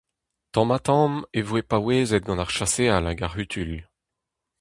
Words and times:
Tamm-ha-tamm 0.53 1.13
e 1.37 1.39
voe 1.47 1.63
paouezet 1.69 2.25
gant 2.27 2.43
ar 2.43 2.51
chaseal 2.55 3.05
hag 3.07 3.19
ar 3.25 3.31
c'hutuilh. 3.33 3.85